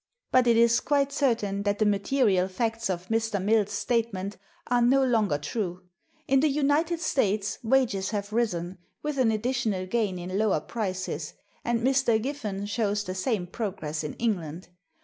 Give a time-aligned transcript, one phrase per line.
[0.31, 3.39] But it is quite certain that the material facts of Mr.
[3.39, 4.35] Mill's statement
[4.65, 5.83] are no longer true.
[6.27, 11.81] In the United States wages have risen, with an additional gain in lower prices; and
[11.83, 12.19] Mr.
[12.19, 14.69] Giffen shows the same progress in England.